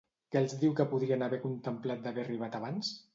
[0.35, 2.91] Què els diu que podrien haver contemplat d'haver arribat abans?